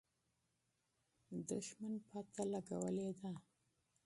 [1.49, 3.31] دښمن پته لګولې ده.